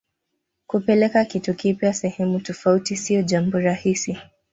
[0.67, 4.17] kupeleka kitu kipya sehemu tofauti siyo jambo rahisi